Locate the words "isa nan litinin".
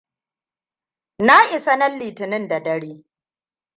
1.57-2.47